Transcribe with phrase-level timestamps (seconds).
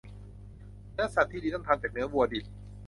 [0.93, 2.45] เนื้อสับที่ดีต้องทำจากเนื้อวัวดิบ